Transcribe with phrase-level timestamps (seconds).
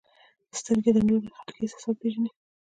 [0.59, 2.29] •سترګې د نورو خلکو احساسات پېژني.